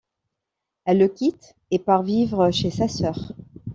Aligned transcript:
Elle 0.85 0.97
le 0.97 1.07
quitte 1.09 1.55
et 1.69 1.77
part 1.77 2.01
vivre 2.01 2.49
chez 2.49 2.71
sa 2.71 2.87
sœur. 2.87 3.33